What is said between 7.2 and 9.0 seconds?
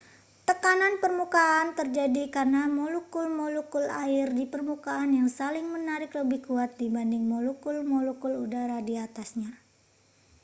molekul-molekul udara di